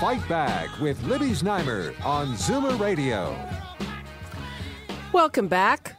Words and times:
Fight 0.00 0.28
Back 0.28 0.78
with 0.78 1.02
Libby 1.02 1.30
Znaimer 1.30 1.92
on 2.04 2.28
Zoomer 2.34 2.78
Radio. 2.78 3.36
Welcome 5.12 5.48
back. 5.48 5.98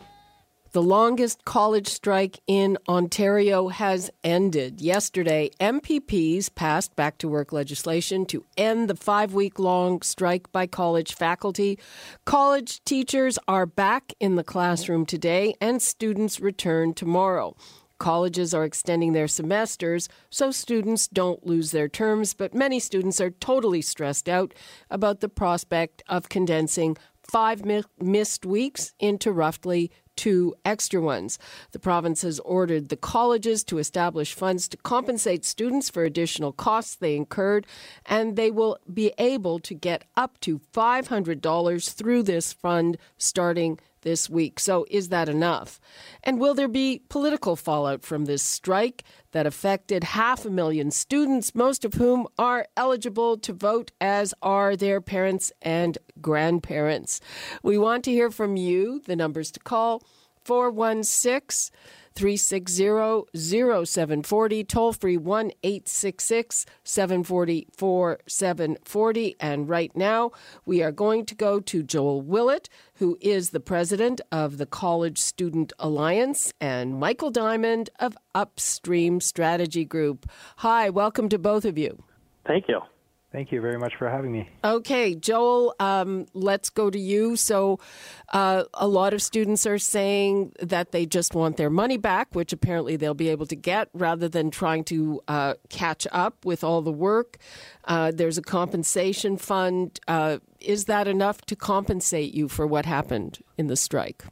The 0.71 0.81
longest 0.81 1.43
college 1.43 1.89
strike 1.89 2.39
in 2.47 2.77
Ontario 2.88 3.67
has 3.67 4.09
ended. 4.23 4.79
Yesterday, 4.79 5.49
MPPs 5.59 6.55
passed 6.55 6.95
back 6.95 7.17
to 7.17 7.27
work 7.27 7.51
legislation 7.51 8.25
to 8.27 8.45
end 8.55 8.89
the 8.89 8.95
five 8.95 9.33
week 9.33 9.59
long 9.59 10.02
strike 10.02 10.49
by 10.53 10.66
college 10.66 11.13
faculty. 11.13 11.77
College 12.23 12.81
teachers 12.85 13.38
are 13.49 13.66
back 13.66 14.13
in 14.21 14.38
the 14.38 14.45
classroom 14.45 15.05
today, 15.05 15.55
and 15.59 15.81
students 15.81 16.39
return 16.39 16.93
tomorrow. 16.93 17.53
Colleges 17.99 18.53
are 18.53 18.63
extending 18.63 19.13
their 19.13 19.27
semesters 19.27 20.09
so 20.30 20.52
students 20.52 21.08
don't 21.08 21.45
lose 21.45 21.71
their 21.71 21.89
terms, 21.89 22.34
but 22.34 22.53
many 22.53 22.80
students 22.80 23.22
are 23.22 23.30
totally 23.30 23.81
stressed 23.81 24.27
out 24.27 24.53
about 24.89 25.20
the 25.20 25.30
prospect 25.30 26.02
of 26.08 26.30
condensing 26.30 26.98
five 27.22 27.63
mi- 27.63 27.83
missed 28.00 28.45
weeks 28.45 28.94
into 29.00 29.31
roughly 29.31 29.91
two 30.19 30.53
extra 30.66 31.00
ones. 31.00 31.39
The 31.72 31.80
province 31.80 32.23
has 32.23 32.39
ordered 32.41 32.89
the 32.89 32.97
colleges 32.97 33.64
to 33.66 33.78
establish 33.78 34.34
funds 34.34 34.67
to 34.67 34.78
compensate 34.78 35.45
students 35.45 35.89
for 35.89 36.03
additional 36.03 36.52
costs 36.52 36.95
they 36.95 37.16
incurred, 37.16 37.66
and 38.06 38.36
they 38.36 38.52
will 38.52 38.78
be 38.94 39.13
able 39.17 39.59
to 39.59 39.73
get 39.73 40.03
up 40.17 40.38
to 40.41 40.59
$500 40.73 41.94
through 41.94 42.23
this 42.23 42.52
fund 42.52 42.97
starting 43.17 43.80
this 44.02 44.30
week. 44.30 44.59
So, 44.59 44.86
is 44.89 45.09
that 45.09 45.30
enough? 45.30 45.80
And 46.23 46.39
will 46.39 46.53
there 46.53 46.67
be 46.67 47.02
political 47.09 47.55
fallout 47.55 48.03
from 48.03 48.25
this 48.25 48.44
strike 48.44 49.03
that 49.31 49.45
affected 49.45 50.03
half 50.03 50.45
a 50.45 50.50
million 50.50 50.91
students, 50.91 51.53
most 51.53 51.86
of 51.86 51.94
whom 51.95 52.28
are 52.38 52.67
eligible 52.75 53.38
to 53.38 53.53
vote, 53.53 53.91
as 54.02 54.33
are 54.41 54.75
their 54.75 55.02
parents 55.02 55.52
and 55.61 55.97
grandparents? 56.22 57.22
We 57.64 57.78
want 57.78 58.03
to 58.06 58.11
hear 58.11 58.31
from 58.31 58.56
you. 58.56 59.02
The 59.06 59.16
numbers 59.16 59.52
to 59.52 59.59
call 59.59 60.03
416 60.50 61.69
360 62.16 63.86
0740, 63.86 64.64
toll 64.64 64.94
free 64.94 65.16
1 65.16 65.52
866 65.61 66.66
740 66.83 67.67
4740. 67.78 69.36
And 69.39 69.69
right 69.69 69.95
now, 69.95 70.31
we 70.66 70.81
are 70.81 70.91
going 70.91 71.28
to 71.28 71.36
go 71.36 71.59
to 71.59 71.83
Joel 71.83 72.23
Willett, 72.23 72.67
who 72.95 73.16
is 73.22 73.52
the 73.52 73.59
president 73.59 74.22
of 74.31 74.58
the 74.58 74.66
College 74.66 75.19
Student 75.19 75.72
Alliance, 75.78 76.52
and 76.59 77.00
Michael 77.00 77.30
Diamond 77.30 77.91
of 78.00 78.17
Upstream 78.34 79.22
Strategy 79.22 79.86
Group. 79.86 80.28
Hi, 80.58 80.89
welcome 80.89 81.30
to 81.30 81.38
both 81.38 81.63
of 81.63 81.78
you. 81.78 82.03
Thank 82.47 82.67
you. 82.67 82.80
Thank 83.31 83.52
you 83.52 83.61
very 83.61 83.77
much 83.77 83.95
for 83.95 84.09
having 84.09 84.31
me. 84.31 84.49
Okay, 84.63 85.13
Joel, 85.13 85.75
um, 85.80 86.25
let's 86.33 86.72
go 86.72 86.89
to 86.89 86.97
you. 86.97 87.35
So, 87.35 87.80
uh, 88.30 88.63
a 88.73 88.88
lot 88.88 89.13
of 89.13 89.22
students 89.22 89.67
are 89.67 89.77
saying 89.77 90.53
that 90.59 90.91
they 90.91 91.05
just 91.05 91.35
want 91.35 91.57
their 91.57 91.69
money 91.69 91.97
back, 91.97 92.34
which 92.34 92.51
apparently 92.53 92.95
they'll 92.95 93.13
be 93.13 93.29
able 93.29 93.45
to 93.45 93.56
get 93.56 93.90
rather 93.94 94.28
than 94.28 94.50
trying 94.50 94.84
to 94.85 95.22
uh, 95.28 95.53
catch 95.69 96.07
up 96.12 96.44
with 96.44 96.63
all 96.63 96.81
the 96.81 96.91
work. 96.91 97.38
Uh, 97.85 98.12
there's 98.12 98.40
a 98.40 98.41
compensation 98.41 99.38
fund. 99.38 100.00
Uh, 100.07 100.40
is 100.59 100.85
that 100.85 101.07
enough 101.07 101.41
to 101.41 101.56
compensate 101.56 102.34
you 102.34 102.47
for 102.47 102.66
what 102.66 102.88
happened 102.88 103.40
in 103.59 103.67
the 103.67 103.75
strike? 103.75 104.23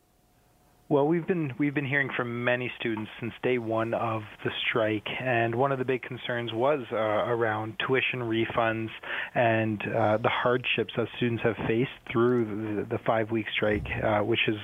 Well, 0.89 1.05
we've 1.05 1.27
been 1.27 1.53
we've 1.59 1.73
been 1.73 1.85
hearing 1.85 2.09
from 2.15 2.45
many 2.45 2.71
students 2.79 3.11
since 3.19 3.33
day 3.43 3.57
one 3.57 3.93
of 3.93 4.21
the 4.45 4.51
strike, 4.69 5.05
and 5.19 5.53
one 5.53 5.73
of 5.73 5.79
the 5.79 5.85
big 5.85 6.01
concerns 6.01 6.53
was 6.53 6.79
uh, 6.93 6.95
around 6.95 7.73
tuition 7.85 8.21
refunds 8.21 8.87
and 9.35 9.81
uh, 9.81 10.17
the 10.17 10.29
hardships 10.29 10.93
that 10.95 11.07
students 11.17 11.43
have 11.43 11.57
faced 11.67 11.91
through 12.09 12.45
the, 12.45 12.95
the 12.95 13.03
five-week 13.05 13.47
strike, 13.53 13.85
uh, 14.01 14.19
which 14.19 14.39
is 14.47 14.55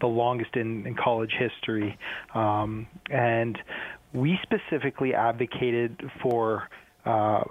the 0.00 0.06
longest 0.06 0.54
in, 0.54 0.86
in 0.86 0.94
college 0.94 1.32
history. 1.36 1.98
Um, 2.32 2.86
and 3.10 3.58
we 4.12 4.38
specifically 4.44 5.14
advocated 5.14 6.00
for 6.22 6.68
uh, 7.04 7.42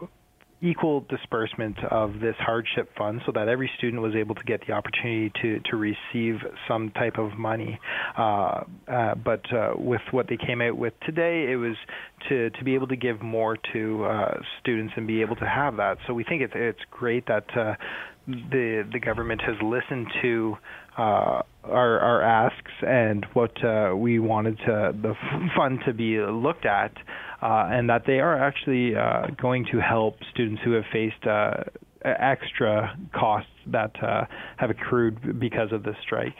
equal 0.61 1.03
disbursement 1.09 1.77
of 1.89 2.19
this 2.19 2.35
hardship 2.38 2.89
fund 2.97 3.22
so 3.25 3.31
that 3.31 3.47
every 3.47 3.69
student 3.77 4.01
was 4.01 4.13
able 4.16 4.35
to 4.35 4.44
get 4.44 4.61
the 4.67 4.73
opportunity 4.73 5.31
to, 5.41 5.59
to 5.72 5.75
receive 5.75 6.35
some 6.67 6.91
type 6.91 7.17
of 7.17 7.38
money. 7.38 7.79
Uh, 8.17 8.63
uh, 8.88 9.16
but 9.16 9.41
uh, 9.51 9.73
with 9.75 10.01
what 10.11 10.27
they 10.27 10.38
came 10.38 10.61
out 10.61 10.77
with 10.77 10.94
today, 11.05 11.51
it 11.51 11.55
was 11.55 11.75
to, 12.29 12.51
to 12.51 12.63
be 12.63 12.75
able 12.75 12.88
to 12.88 12.95
give 12.95 13.22
more 13.22 13.57
to 13.73 14.05
uh, 14.05 14.39
students 14.59 14.94
and 14.95 15.07
be 15.07 15.22
able 15.22 15.35
to 15.35 15.47
have 15.47 15.77
that. 15.77 15.97
So 16.05 16.13
we 16.13 16.23
think 16.23 16.44
it's, 16.44 16.53
it's 16.55 16.79
great 16.91 17.25
that 17.25 17.45
uh, 17.57 17.73
the, 18.28 18.88
the 18.91 18.99
government 18.99 19.41
has 19.41 19.55
listened 19.63 20.07
to 20.22 20.57
uh, 20.95 21.41
our, 21.63 21.99
our 21.99 22.22
asks 22.22 22.72
and 22.81 23.25
what 23.33 23.53
we 23.97 24.19
wanted 24.19 24.57
to, 24.59 24.93
the 25.01 25.16
fund 25.57 25.79
to 25.88 25.93
be 25.93 26.19
looked 26.19 26.66
at 26.67 26.91
and 27.41 27.90
that 27.90 28.06
they 28.06 28.19
are 28.19 28.38
actually 28.38 28.96
uh, 28.96 29.28
going 29.41 29.66
to 29.72 29.79
help 29.79 30.16
students 30.31 30.62
who 30.63 30.72
have 30.72 30.85
faced 30.91 31.25
uh, 31.25 31.63
extra 32.03 32.97
costs 33.13 33.50
that 33.68 33.91
uh, 34.03 34.25
have 34.57 34.69
accrued 34.69 35.40
because 35.40 35.72
of 35.72 35.84
the 35.84 35.96
strike. 36.02 36.38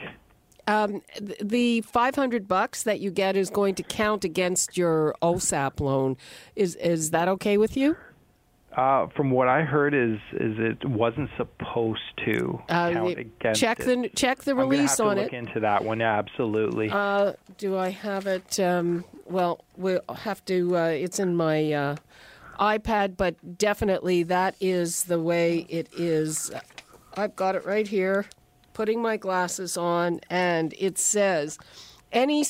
Um, 0.68 1.02
the 1.40 1.80
500 1.80 2.46
bucks 2.46 2.84
that 2.84 3.00
you 3.00 3.10
get 3.10 3.36
is 3.36 3.50
going 3.50 3.74
to 3.76 3.82
count 3.82 4.24
against 4.24 4.76
your 4.76 5.14
OSAP 5.20 5.80
loan. 5.80 6.16
Is 6.54 6.76
is 6.76 7.10
that 7.10 7.26
okay 7.28 7.58
with 7.58 7.76
you? 7.76 7.96
Uh, 8.76 9.06
from 9.08 9.30
what 9.30 9.48
I 9.48 9.62
heard, 9.62 9.92
is 9.92 10.18
is 10.32 10.56
it 10.58 10.88
wasn't 10.88 11.28
supposed 11.36 12.00
to 12.24 12.58
uh, 12.70 12.90
count 12.90 13.18
against 13.18 13.60
check 13.60 13.80
it. 13.80 13.84
the 13.84 14.08
check 14.10 14.42
the 14.44 14.54
release 14.54 14.98
on 14.98 15.12
it. 15.12 15.14
We'll 15.14 15.24
look 15.24 15.32
into 15.34 15.60
that 15.60 15.84
one, 15.84 16.00
absolutely. 16.00 16.88
Uh, 16.90 17.34
do 17.58 17.76
I 17.76 17.90
have 17.90 18.26
it? 18.26 18.58
Um, 18.58 19.04
well, 19.26 19.62
we'll 19.76 20.00
have 20.20 20.42
to. 20.46 20.76
Uh, 20.76 20.86
it's 20.86 21.18
in 21.18 21.36
my 21.36 21.70
uh, 21.70 21.96
iPad, 22.58 23.18
but 23.18 23.58
definitely 23.58 24.22
that 24.22 24.54
is 24.58 25.04
the 25.04 25.20
way 25.20 25.66
it 25.68 25.88
is. 25.98 26.50
I've 27.14 27.36
got 27.36 27.54
it 27.54 27.66
right 27.66 27.86
here. 27.86 28.24
Putting 28.72 29.02
my 29.02 29.18
glasses 29.18 29.76
on, 29.76 30.20
and 30.30 30.74
it 30.78 30.98
says 30.98 31.58
any. 32.10 32.42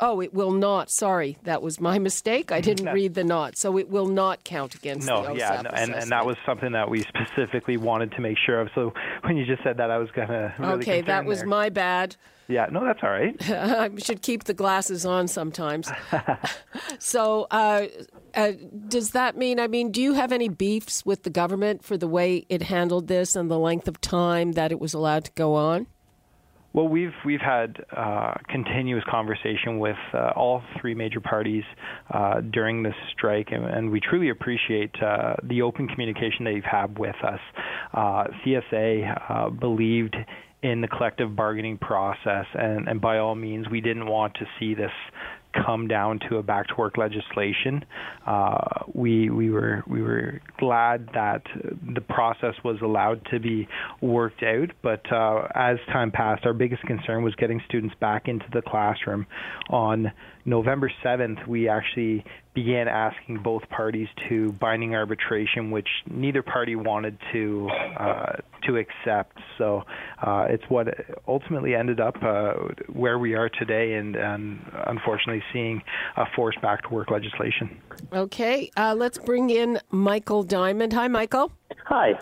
Oh, 0.00 0.20
it 0.20 0.32
will 0.32 0.52
not. 0.52 0.90
Sorry, 0.90 1.38
that 1.42 1.62
was 1.62 1.80
my 1.80 1.98
mistake. 2.08 2.52
I 2.52 2.60
didn't 2.60 2.92
read 2.92 3.14
the 3.14 3.24
not, 3.24 3.56
so 3.56 3.78
it 3.78 3.88
will 3.88 4.06
not 4.06 4.44
count 4.44 4.74
against 4.74 5.06
no, 5.06 5.22
the 5.22 5.28
OSAP 5.30 5.38
yeah, 5.38 5.62
no, 5.62 5.70
and 5.70 5.94
and 5.94 6.10
that 6.10 6.24
was 6.24 6.36
something 6.46 6.72
that 6.72 6.88
we 6.88 7.02
specifically 7.02 7.76
wanted 7.76 8.12
to 8.12 8.20
make 8.20 8.36
sure 8.44 8.60
of. 8.60 8.68
So 8.74 8.92
when 9.22 9.36
you 9.36 9.44
just 9.44 9.62
said 9.62 9.78
that, 9.78 9.90
I 9.90 9.98
was 9.98 10.10
gonna. 10.12 10.54
Really 10.58 10.72
okay, 10.74 11.00
that 11.02 11.24
was 11.24 11.40
there. 11.40 11.48
my 11.48 11.68
bad. 11.68 12.16
Yeah, 12.48 12.66
no, 12.72 12.82
that's 12.82 13.00
all 13.02 13.10
right. 13.10 13.36
I 13.50 13.90
should 13.98 14.22
keep 14.22 14.44
the 14.44 14.54
glasses 14.54 15.04
on 15.04 15.28
sometimes. 15.28 15.92
so, 16.98 17.46
uh, 17.50 17.86
uh, 18.34 18.52
does 18.88 19.10
that 19.10 19.36
mean? 19.36 19.60
I 19.60 19.66
mean, 19.66 19.92
do 19.92 20.00
you 20.00 20.14
have 20.14 20.32
any 20.32 20.48
beefs 20.48 21.04
with 21.04 21.24
the 21.24 21.30
government 21.30 21.84
for 21.84 21.98
the 21.98 22.08
way 22.08 22.46
it 22.48 22.62
handled 22.62 23.06
this 23.06 23.36
and 23.36 23.50
the 23.50 23.58
length 23.58 23.86
of 23.86 24.00
time 24.00 24.52
that 24.52 24.72
it 24.72 24.80
was 24.80 24.94
allowed 24.94 25.26
to 25.26 25.32
go 25.32 25.54
on? 25.54 25.88
Well, 26.74 26.86
we've 26.86 27.14
we've 27.24 27.40
had 27.40 27.82
uh, 27.96 28.34
continuous 28.50 29.02
conversation 29.10 29.78
with 29.78 29.96
uh, 30.12 30.32
all 30.36 30.62
three 30.80 30.94
major 30.94 31.20
parties 31.20 31.64
uh, 32.12 32.42
during 32.52 32.82
this 32.82 32.94
strike, 33.16 33.48
and, 33.50 33.64
and 33.64 33.90
we 33.90 34.00
truly 34.00 34.28
appreciate 34.28 34.94
uh, 35.02 35.36
the 35.44 35.62
open 35.62 35.88
communication 35.88 36.44
that 36.44 36.52
you've 36.52 36.64
had 36.64 36.98
with 36.98 37.16
us. 37.24 37.40
Uh, 37.94 38.24
CSA 38.44 39.30
uh, 39.30 39.50
believed 39.50 40.14
in 40.62 40.80
the 40.80 40.88
collective 40.88 41.34
bargaining 41.34 41.78
process, 41.78 42.44
and, 42.54 42.88
and 42.88 43.00
by 43.00 43.18
all 43.18 43.34
means, 43.34 43.66
we 43.70 43.80
didn't 43.80 44.06
want 44.06 44.34
to 44.34 44.44
see 44.58 44.74
this 44.74 44.90
come 45.64 45.88
down 45.88 46.20
to 46.28 46.36
a 46.36 46.42
back 46.42 46.68
to 46.68 46.74
work 46.76 46.96
legislation. 46.96 47.84
Uh, 48.26 48.84
we 48.92 49.30
we 49.30 49.50
were 49.50 49.82
we 49.86 50.02
were 50.02 50.40
glad 50.58 51.08
that 51.14 51.42
the 51.94 52.00
process 52.00 52.54
was 52.64 52.76
allowed 52.82 53.24
to 53.30 53.40
be 53.40 53.68
worked 54.00 54.42
out. 54.42 54.70
But 54.82 55.10
uh, 55.12 55.48
as 55.54 55.78
time 55.86 56.10
passed, 56.10 56.44
our 56.46 56.52
biggest 56.52 56.82
concern 56.82 57.22
was 57.22 57.34
getting 57.36 57.60
students 57.66 57.94
back 58.00 58.28
into 58.28 58.46
the 58.52 58.62
classroom. 58.62 59.26
On 59.70 60.12
November 60.44 60.90
7th, 61.04 61.46
we 61.46 61.68
actually 61.68 62.24
began 62.54 62.88
asking 62.88 63.38
both 63.42 63.68
parties 63.68 64.08
to 64.28 64.50
binding 64.52 64.94
arbitration, 64.94 65.70
which 65.70 65.88
neither 66.10 66.42
party 66.42 66.74
wanted 66.74 67.16
to 67.32 67.68
uh, 67.98 68.32
to 68.62 68.76
accept. 68.76 69.38
So 69.56 69.82
uh, 70.22 70.46
it's 70.48 70.64
what 70.68 70.88
ultimately 71.26 71.74
ended 71.74 72.00
up 72.00 72.16
uh, 72.22 72.54
where 72.92 73.18
we 73.18 73.34
are 73.34 73.48
today, 73.48 73.94
and, 73.94 74.16
and 74.16 74.60
unfortunately 74.86 75.42
seeing 75.52 75.82
a 76.16 76.24
forced 76.34 76.60
back 76.60 76.82
to 76.82 76.88
work 76.88 77.10
legislation. 77.10 77.80
Okay, 78.12 78.70
uh, 78.76 78.94
let's 78.96 79.18
bring 79.18 79.50
in 79.50 79.80
Michael 79.90 80.42
Diamond. 80.42 80.92
Hi, 80.92 81.08
Michael. 81.08 81.52
Hi. 81.86 82.18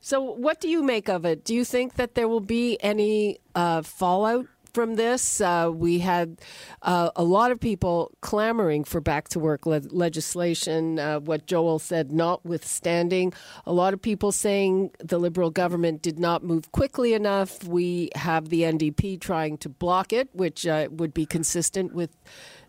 So, 0.00 0.22
what 0.22 0.60
do 0.60 0.68
you 0.68 0.82
make 0.82 1.08
of 1.08 1.24
it? 1.24 1.44
Do 1.44 1.54
you 1.54 1.64
think 1.64 1.94
that 1.94 2.14
there 2.14 2.28
will 2.28 2.40
be 2.40 2.78
any 2.80 3.38
uh, 3.54 3.82
fallout 3.82 4.46
from 4.72 4.96
this. 4.96 5.40
Uh, 5.40 5.70
we 5.72 6.00
had 6.00 6.40
uh, 6.82 7.10
a 7.16 7.24
lot 7.24 7.50
of 7.50 7.60
people 7.60 8.12
clamoring 8.20 8.84
for 8.84 9.00
back 9.00 9.28
to 9.30 9.38
work 9.38 9.66
le- 9.66 9.82
legislation, 9.90 10.98
uh, 10.98 11.20
what 11.20 11.46
Joel 11.46 11.78
said, 11.78 12.12
notwithstanding. 12.12 13.32
A 13.66 13.72
lot 13.72 13.94
of 13.94 14.02
people 14.02 14.32
saying 14.32 14.90
the 14.98 15.18
Liberal 15.18 15.50
government 15.50 16.02
did 16.02 16.18
not 16.18 16.42
move 16.42 16.70
quickly 16.72 17.14
enough. 17.14 17.64
We 17.64 18.10
have 18.14 18.48
the 18.48 18.62
NDP 18.62 19.20
trying 19.20 19.58
to 19.58 19.68
block 19.68 20.12
it, 20.12 20.28
which 20.32 20.66
uh, 20.66 20.88
would 20.90 21.14
be 21.14 21.26
consistent 21.26 21.94
with 21.94 22.16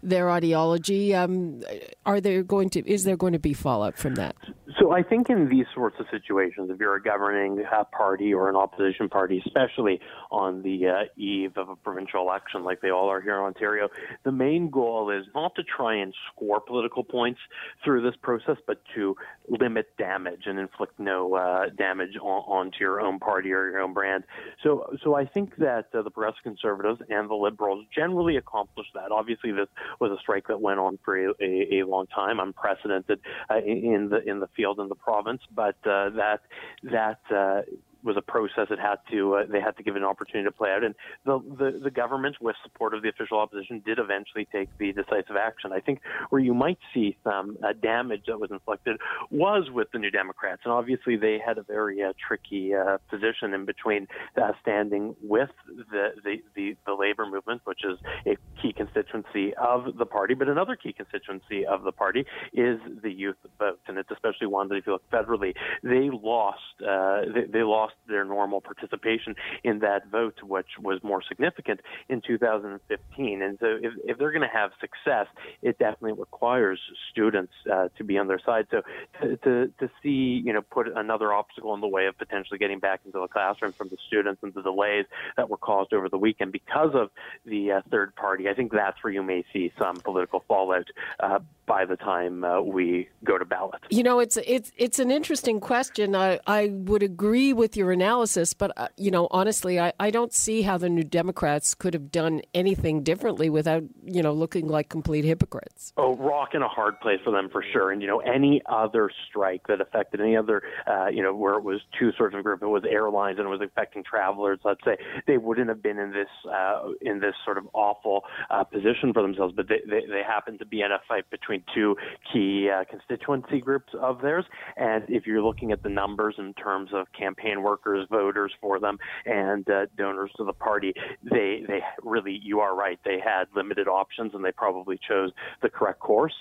their 0.02 0.30
ideology. 0.30 1.14
Um, 1.16 1.62
are 2.06 2.22
there 2.22 2.44
going 2.44 2.70
to 2.72 2.90
is 2.90 3.04
there 3.04 3.18
going 3.18 3.34
to 3.34 3.40
be 3.40 3.54
fallout 3.54 3.98
from 3.98 4.16
that? 4.16 4.36
So 4.80 4.92
I 4.92 5.04
think 5.04 5.30
in 5.30 5.50
these 5.50 5.66
sorts 5.74 5.98
of 6.00 6.06
situations, 6.12 6.70
if 6.70 6.80
you're 6.80 6.96
a 6.96 7.02
governing 7.02 7.66
uh, 7.66 7.84
party 7.86 8.34
or 8.34 8.50
an 8.50 8.56
opposition 8.56 9.10
party, 9.10 9.42
especially 9.46 10.00
on 10.32 10.62
the 10.62 10.88
uh, 10.88 11.22
eve 11.22 11.58
of 11.58 11.70
a 11.70 11.76
provincial 11.76 12.22
election 12.22 12.64
like 12.64 12.80
they 12.82 12.92
all 12.92 13.10
are 13.10 13.20
here 13.20 13.36
in 13.36 13.42
Ontario, 13.42 13.90
the 14.24 14.32
main 14.32 14.70
goal 14.70 15.10
is 15.10 15.26
not 15.36 15.56
to 15.56 15.64
try 15.64 15.96
and 15.96 16.14
score 16.32 16.62
political 16.62 17.04
points 17.04 17.40
through 17.84 18.04
this 18.04 18.16
process, 18.22 18.58
but 18.68 18.82
to 18.96 19.16
limit 19.50 19.88
damage 19.98 20.44
and 20.46 20.60
inflict 20.60 21.00
no 21.00 21.34
uh, 21.36 21.70
damage 21.78 22.16
on, 22.22 22.44
onto 22.44 22.78
your 22.80 23.02
own 23.02 23.20
party 23.20 23.52
or 23.52 23.72
your 23.72 23.82
own 23.82 23.94
brand. 23.94 24.24
So, 24.64 24.86
so 25.04 25.16
I 25.16 25.26
think 25.26 25.58
that 25.58 25.88
uh, 25.94 26.04
the 26.04 26.12
Progressive 26.12 26.44
Conservatives 26.44 27.02
and 27.10 27.30
the 27.30 27.36
Liberals 27.36 27.86
generally 27.94 28.38
accomplished 28.38 28.92
that. 28.94 29.12
Obviously, 29.12 29.52
this 29.52 29.68
was 30.00 30.12
a 30.12 30.18
strike 30.20 30.48
that 30.48 30.60
went 30.60 30.80
on 30.80 31.00
for 31.04 31.18
a, 31.18 31.34
a, 31.42 31.80
a 31.80 31.86
long 31.86 32.08
time, 32.08 32.40
unprecedented 32.40 33.20
uh, 33.50 33.58
in 33.58 34.10
the 34.10 34.28
in 34.30 34.40
the 34.40 34.48
field 34.56 34.80
in 34.80 34.90
the 34.90 34.96
province, 34.96 35.42
but 35.54 35.76
uh, 35.86 36.10
that 36.12 36.42
that 36.84 37.20
uh, 37.34 37.62
was 38.04 38.18
a 38.18 38.22
process 38.22 38.68
that 38.70 38.80
had 38.80 38.98
to 39.12 39.36
uh, 39.36 39.46
they 39.50 39.60
had 39.60 39.76
to 39.78 39.84
give 39.84 39.96
an 39.96 40.04
opportunity 40.04 40.48
to 40.48 40.52
play 40.52 40.72
out, 40.72 40.84
and 40.84 40.96
the, 41.26 41.40
the 41.58 41.80
the 41.84 41.92
government, 41.92 42.38
with 42.42 42.56
support 42.64 42.94
of 42.94 43.02
the 43.02 43.10
official 43.10 43.40
opposition, 43.40 43.82
did 43.86 44.00
eventually 44.00 44.48
take 44.52 44.70
the 44.78 44.92
decisive 44.94 45.36
action. 45.36 45.72
I 45.72 45.80
think 45.80 46.02
where 46.30 46.42
you 46.42 46.54
might 46.54 46.80
see 46.94 47.18
some 47.24 47.58
uh, 47.64 47.74
damage 47.82 48.24
that 48.28 48.40
was 48.40 48.52
inflicted 48.52 48.98
was 49.30 49.70
with 49.72 49.92
the 49.92 50.00
New 50.00 50.12
Democrats, 50.12 50.62
and 50.64 50.74
obviously 50.74 51.16
they 51.16 51.40
had 51.44 51.58
a 51.58 51.64
very 51.64 52.02
uh, 52.04 52.14
tricky 52.26 52.74
uh, 52.74 52.98
position 53.10 53.54
in 53.54 53.66
between 53.66 54.08
uh, 54.42 54.52
standing 54.62 55.16
with 55.22 55.50
the, 55.68 56.10
the 56.24 56.36
the 56.56 56.76
the 56.86 56.94
labor 56.94 57.26
movement, 57.26 57.62
which 57.66 57.84
is 57.84 57.98
a 58.26 58.36
key 58.62 58.74
constituency 58.74 59.54
of 59.56 59.98
the 59.98 60.06
party, 60.06 60.34
but 60.34 60.48
another 60.48 60.76
key 60.76 60.94
constituency 60.94 61.66
of 61.66 61.84
the 61.84 61.92
party 61.92 62.26
is 62.54 62.80
the 63.02 63.12
youth 63.12 63.38
vote, 63.58 63.80
and 63.88 63.98
it's 63.98 64.12
especially 64.12 64.48
one 64.48 64.68
that 64.70 64.76
if 64.76 64.88
you 64.88 64.94
look 64.94 65.10
federally, 65.12 65.54
they 65.84 66.10
lost 66.12 66.60
uh, 66.88 67.22
they, 67.34 67.46
they 67.52 67.64
lost 67.64 67.89
lost 67.90 67.96
their 68.08 68.26
normal 68.26 68.62
participation 68.62 69.36
in 69.64 69.80
that 69.80 70.08
vote, 70.12 70.36
which 70.44 70.68
was 70.82 71.00
more 71.04 71.22
significant 71.28 71.80
in 72.10 72.22
2015. 72.22 73.42
And 73.42 73.58
so, 73.60 73.78
if, 73.82 73.94
if 74.04 74.18
they're 74.18 74.32
going 74.32 74.48
to 74.48 74.48
have 74.48 74.72
success, 74.80 75.28
it 75.62 75.78
definitely 75.80 76.14
requires 76.14 76.80
students 77.12 77.54
uh, 77.72 77.90
to 77.98 78.04
be 78.04 78.18
on 78.18 78.28
their 78.28 78.40
side. 78.40 78.68
So, 78.72 78.82
to, 79.22 79.38
to, 79.38 79.74
to 79.80 79.90
see, 80.02 80.42
you 80.44 80.54
know, 80.54 80.62
put 80.62 80.88
another 80.88 81.34
obstacle 81.34 81.74
in 81.74 81.82
the 81.82 81.88
way 81.88 82.08
of 82.08 82.18
potentially 82.18 82.58
getting 82.58 82.80
back 82.80 83.02
into 83.06 83.20
the 83.20 83.28
classroom 83.28 83.74
from 83.74 83.90
the 83.90 83.98
students 84.08 84.42
and 84.44 84.54
the 84.54 84.62
delays 84.62 85.06
that 85.38 85.50
were 85.50 85.58
caused 85.58 85.94
over 85.94 86.10
the 86.10 86.18
weekend 86.18 86.52
because 86.52 86.92
of 86.94 87.10
the 87.46 87.72
uh, 87.72 87.82
third 87.90 88.16
party, 88.16 88.50
I 88.50 88.54
think 88.54 88.72
that's 88.72 88.98
where 89.04 89.14
you 89.14 89.24
may 89.24 89.44
see 89.54 89.72
some 89.78 89.98
political 89.98 90.44
fallout 90.48 90.88
uh, 91.20 91.40
by 91.66 91.86
the 91.86 91.96
time 91.96 92.44
uh, 92.44 92.62
we 92.62 93.08
go 93.24 93.38
to 93.38 93.46
ballot. 93.46 93.82
You 93.90 94.04
know, 94.04 94.20
it's 94.20 94.38
it's 94.38 94.72
it's 94.76 95.00
an 95.00 95.12
interesting 95.12 95.60
question. 95.60 96.16
I 96.16 96.40
I 96.48 96.70
would 96.74 97.04
agree 97.04 97.54
with 97.54 97.78
your 97.80 97.92
analysis, 97.92 98.54
but 98.54 98.72
uh, 98.78 98.90
you 98.98 99.10
know, 99.10 99.28
honestly, 99.32 99.80
I, 99.80 99.94
I 100.00 100.12
don't 100.12 100.34
see 100.34 100.62
how 100.62 100.78
the 100.78 100.90
New 100.90 101.04
Democrats 101.04 101.74
could 101.74 101.96
have 101.96 102.12
done 102.12 102.42
anything 102.54 103.02
differently 103.02 103.50
without 103.50 103.84
you 104.04 104.22
know 104.22 104.34
looking 104.34 104.68
like 104.68 104.90
complete 104.90 105.26
hypocrites. 105.26 105.94
Oh, 105.98 106.16
rock 106.16 106.50
in 106.54 106.62
a 106.62 106.68
hard 106.68 107.00
place 107.00 107.20
for 107.24 107.32
them 107.32 107.50
for 107.50 107.64
sure. 107.74 107.92
And 107.92 108.02
you 108.02 108.08
know, 108.08 108.20
any 108.20 108.62
other 108.68 109.10
strike 109.28 109.66
that 109.68 109.82
affected 109.82 110.22
any 110.22 110.36
other, 110.36 110.62
uh, 110.86 111.08
you 111.08 111.24
know, 111.24 111.34
where 111.34 111.56
it 111.56 111.64
was 111.64 111.82
two 111.98 112.12
sorts 112.18 112.36
of 112.36 112.44
group, 112.44 112.62
it 112.62 112.68
was 112.68 112.84
airlines 112.88 113.40
and 113.40 113.48
it 113.48 113.50
was 113.50 113.62
affecting 113.62 114.04
travelers. 114.04 114.60
Let's 114.64 114.84
say 114.86 114.98
they 115.26 115.38
wouldn't 115.38 115.70
have 115.70 115.82
been 115.82 115.98
in 115.98 116.12
this 116.12 116.28
uh, 116.52 116.90
in 117.02 117.20
this 117.20 117.34
sort 117.46 117.58
of 117.58 117.68
awful 117.74 118.26
uh, 118.52 118.64
position 118.66 119.14
for 119.14 119.22
themselves, 119.22 119.54
but 119.56 119.68
they, 119.68 119.82
they 119.90 120.06
they 120.06 120.22
happened 120.26 120.60
to 120.60 120.66
be 120.66 120.82
in 120.82 120.92
a 120.92 121.00
fight 121.08 121.30
between 121.30 121.64
two 121.74 121.96
key 122.32 122.70
uh, 122.70 122.84
constituency 122.90 123.62
groups 123.62 123.94
of 124.00 124.22
theirs. 124.22 124.46
And 124.78 125.06
if 125.08 125.26
you're 125.26 125.42
looking 125.42 125.72
at 125.72 125.82
the 125.82 125.90
numbers 125.90 126.36
in 126.38 126.54
terms 126.54 126.90
of 126.94 127.08
campaign 127.18 127.62
workers, 127.70 128.08
voters 128.10 128.52
for 128.64 128.80
them, 128.80 128.98
and 129.26 129.70
uh, 129.70 129.86
donors 129.98 130.32
to 130.38 130.44
the 130.44 130.58
party, 130.70 130.92
they 131.36 131.50
they 131.68 131.82
really 132.16 132.36
you 132.50 132.60
are 132.66 132.76
right. 132.76 133.00
They 133.06 133.20
had 133.34 133.46
limited 133.56 133.88
options, 133.88 134.34
and 134.34 134.44
they 134.44 134.52
probably 134.52 134.98
chose 135.10 135.30
the 135.62 135.70
correct 135.70 136.00
course. 136.00 136.38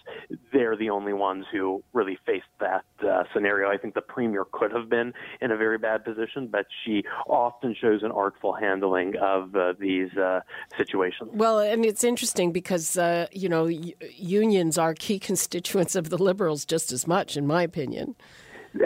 They're 0.53 0.77
the 0.85 0.91
only 0.91 1.13
ones 1.13 1.45
who 1.53 1.83
really 1.93 2.19
faced 2.29 2.55
that 2.61 2.85
uh, 3.07 3.25
scenario. 3.33 3.65
I 3.71 3.77
think 3.77 3.95
the 3.95 4.09
premier 4.17 4.45
could 4.59 4.73
have 4.79 4.89
been 4.89 5.13
in 5.41 5.51
a 5.51 5.57
very 5.57 5.79
bad 5.79 6.05
position, 6.05 6.49
but 6.57 6.67
she 6.85 7.05
often 7.27 7.75
shows 7.81 8.01
an 8.03 8.13
artful 8.25 8.53
handling 8.55 9.11
of 9.35 9.55
uh, 9.55 9.75
these 9.79 10.13
uh, 10.17 10.41
situations. 10.77 11.31
Well, 11.33 11.59
and 11.59 11.85
it's 11.85 12.05
interesting 12.05 12.53
because 12.53 12.97
uh, 12.97 13.27
you 13.33 13.49
know 13.49 13.67
unions 13.67 14.79
are 14.79 14.95
key 14.95 15.19
constituents 15.19 15.95
of 15.95 16.05
the 16.11 16.19
Liberals 16.19 16.65
just 16.65 16.93
as 16.93 17.07
much, 17.07 17.37
in 17.37 17.47
my 17.47 17.63
opinion. 17.63 18.15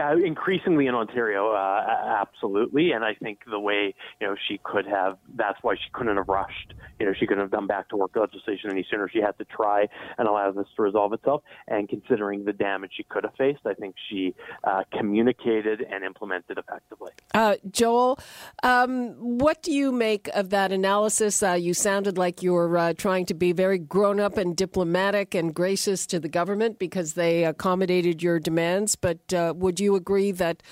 Uh, 0.01 0.17
increasingly 0.17 0.87
in 0.87 0.95
Ontario, 0.95 1.53
uh, 1.53 2.23
absolutely. 2.23 2.93
And 2.93 3.05
I 3.05 3.15
think 3.15 3.41
the 3.51 3.59
way 3.59 3.95
you 4.21 4.27
know 4.27 4.37
she 4.49 4.61
could 4.63 4.87
have, 4.87 5.19
that's 5.35 5.59
why 5.63 5.75
she 5.75 5.91
couldn't 5.93 6.17
have 6.17 6.29
rushed. 6.29 6.75
You 7.01 7.07
know, 7.07 7.13
she 7.19 7.27
couldn't 7.27 7.43
have 7.43 7.51
done 7.51 7.67
back 7.67 7.89
to 7.89 7.97
work 7.97 8.13
legislation 8.15 8.71
any 8.71 8.87
sooner. 8.89 9.09
She 9.09 9.21
had 9.21 9.37
to 9.39 9.45
try 9.45 9.89
and 10.19 10.29
allow 10.29 10.53
this 10.53 10.67
to 10.77 10.83
resolve 10.83 11.13
itself. 11.13 11.43
And 11.67 11.89
considering 11.89 12.45
the 12.45 12.53
damage 12.53 12.93
she 12.97 13.03
could 13.03 13.25
have 13.25 13.35
faced, 13.37 13.67
I 13.67 13.75
think 13.75 13.97
she 14.09 14.35
uh, 14.63 14.85
communicated 14.97 15.83
and 15.83 16.05
implemented 16.05 16.59
effectively. 16.59 17.11
Uh, 17.35 17.57
Joel, 17.69 18.21
um, 18.63 19.15
what 19.19 19.63
do 19.63 19.73
you 19.73 19.91
make 19.91 20.29
of 20.29 20.51
that 20.51 20.71
analysis? 20.71 21.43
Uh, 21.43 21.53
you 21.55 21.75
sounded 21.75 22.17
like 22.17 22.43
you 22.43 22.53
were 22.53 22.79
uh, 22.79 22.93
trying 22.93 23.27
to 23.27 23.35
be 23.35 23.53
very 23.53 23.79
grown 23.79 24.21
up 24.21 24.37
and 24.37 24.57
diplomatic 24.57 25.35
and 25.35 25.55
gracious 25.55 26.07
to 26.07 26.21
the 26.21 26.29
government 26.29 26.79
because 26.79 27.15
they 27.15 27.45
accommodated 27.45 28.23
your 28.23 28.39
demands. 28.39 28.95
But 28.95 29.19
would 29.33 29.73
would 29.73 29.81
you 29.83 29.97
agree 29.97 30.33
that 30.33 30.63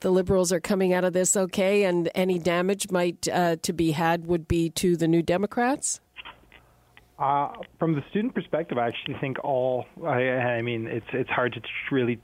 the 0.00 0.10
Liberals 0.10 0.52
are 0.52 0.60
coming 0.60 0.92
out 0.92 1.04
of 1.04 1.12
this 1.12 1.36
okay, 1.36 1.84
and 1.84 2.10
any 2.14 2.38
damage 2.38 2.90
might 2.90 3.28
uh, 3.28 3.56
to 3.62 3.72
be 3.72 3.92
had 3.92 4.26
would 4.26 4.48
be 4.48 4.70
to 4.70 4.96
the 4.96 5.08
New 5.08 5.22
Democrats? 5.22 6.00
Uh, 7.18 7.52
from 7.78 7.94
the 7.94 8.02
student 8.10 8.34
perspective, 8.34 8.78
I 8.78 8.88
actually 8.88 9.16
think 9.20 9.44
all. 9.44 9.84
I, 10.02 10.22
I 10.22 10.62
mean, 10.62 10.86
it's 10.86 11.06
it's 11.12 11.28
hard 11.28 11.52
to 11.52 11.60
really 11.94 12.18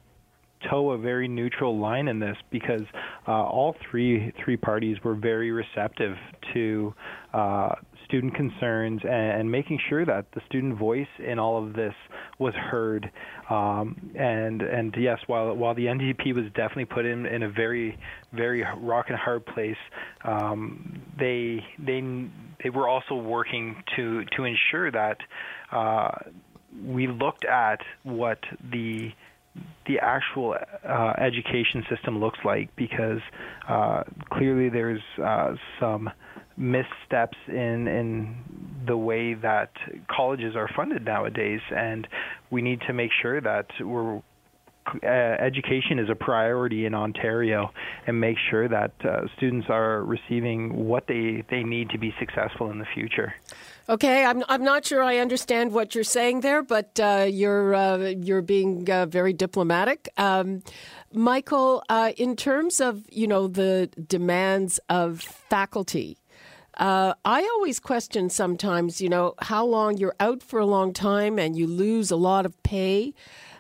toe 0.71 0.93
a 0.93 0.99
very 0.99 1.29
neutral 1.29 1.79
line 1.79 2.09
in 2.09 2.19
this 2.19 2.37
because 2.51 2.83
uh, 3.29 3.33
all 3.33 3.77
three 3.91 4.33
three 4.43 4.57
parties 4.57 4.97
were 5.05 5.15
very 5.15 5.51
receptive 5.51 6.17
to 6.55 6.95
uh, 7.35 7.75
student 8.07 8.35
concerns 8.35 9.01
and, 9.05 9.41
and, 9.41 9.51
making 9.51 9.79
sure 9.89 10.05
that 10.05 10.27
the 10.35 10.41
student 10.47 10.79
voice 10.79 11.09
in 11.19 11.39
all 11.39 11.63
of 11.63 11.75
this 11.75 11.95
was 12.39 12.55
heard. 12.55 13.11
Um, 13.51 14.13
and 14.15 14.63
and 14.63 14.95
yes, 14.99 15.19
while 15.27 15.55
while 15.55 15.75
the 15.75 15.87
NDP 15.87 16.35
was 16.35 16.47
definitely 16.55 16.87
put 16.87 17.05
in 17.05 17.27
in 17.27 17.43
a 17.43 17.51
very 17.51 17.99
very 18.33 18.65
rock 18.79 19.07
and 19.09 19.19
hard 19.19 19.45
place, 19.47 19.77
um, 20.25 21.01
they 21.19 21.65
they 21.79 22.29
they 22.63 22.71
were 22.71 22.89
also 22.89 23.15
working 23.15 23.83
to 23.97 24.25
to 24.37 24.45
ensure 24.45 24.91
that 24.91 25.19
uh, 25.73 26.11
we 26.85 27.07
looked 27.07 27.45
at 27.45 27.81
what 28.03 28.39
the 28.73 29.13
the 29.87 29.99
actual 30.01 30.55
uh, 30.87 31.13
education 31.19 31.85
system 31.89 32.19
looks 32.19 32.39
like 32.45 32.75
because 32.77 33.21
uh, 33.69 34.03
clearly 34.31 34.69
there's 34.69 35.03
uh, 35.23 35.55
some 35.81 36.11
missteps 36.57 37.37
in 37.49 37.87
in 37.89 38.37
the 38.87 38.97
way 38.97 39.35
that 39.35 39.71
colleges 40.09 40.55
are 40.57 40.69
funded 40.75 41.05
nowadays, 41.05 41.61
and 41.75 42.07
we 42.51 42.63
need 42.63 42.81
to 42.87 42.93
make 42.93 43.11
sure 43.21 43.41
that 43.41 43.67
we're 43.81 44.23
uh, 45.03 45.07
education 45.07 45.99
is 45.99 46.09
a 46.09 46.15
priority 46.15 46.87
in 46.87 46.95
Ontario 46.95 47.73
and 48.07 48.21
make 48.21 48.37
sure 48.51 48.69
that 48.69 48.93
uh, 49.05 49.23
students 49.37 49.67
are 49.69 50.03
receiving 50.05 50.87
what 50.87 51.07
they, 51.09 51.45
they 51.51 51.63
need 51.63 51.91
to 51.91 51.99
be 51.99 52.15
successful 52.19 52.71
in 52.71 52.79
the 52.79 52.87
future. 52.95 53.35
Okay, 53.89 54.25
I'm 54.25 54.43
I'm 54.49 54.65
not 54.65 54.85
sure 54.85 55.01
I 55.03 55.19
understand 55.19 55.73
what 55.73 55.95
you're 55.95 56.03
saying 56.03 56.41
there, 56.41 56.63
but 56.63 56.99
uh, 56.99 57.27
you're 57.29 57.73
uh, 57.73 57.99
you're 57.99 58.43
being 58.43 58.91
uh, 58.91 59.07
very 59.07 59.33
diplomatic, 59.33 60.09
um, 60.17 60.65
Michael. 61.13 61.85
Uh, 61.89 62.11
in 62.17 62.35
terms 62.35 62.81
of 62.81 63.05
you 63.13 63.29
know 63.29 63.47
the 63.47 63.89
demands 64.09 64.81
of 64.89 65.21
faculty. 65.21 66.19
Uh, 66.77 67.15
I 67.25 67.43
always 67.55 67.81
question 67.81 68.29
sometimes, 68.29 69.01
you 69.01 69.09
know, 69.09 69.35
how 69.41 69.65
long 69.65 69.97
you're 69.97 70.15
out 70.21 70.43
for 70.43 70.59
a 70.59 70.67
long 70.67 70.93
time 70.93 71.39
and 71.39 71.57
you 71.57 71.67
lose 71.67 72.11
a 72.11 72.17
lot 72.17 72.45
of 72.45 72.63
pay. 72.63 73.15